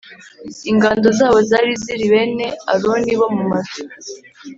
[0.71, 3.81] ingando zabo zari ziri bene Aroni bo mu mazu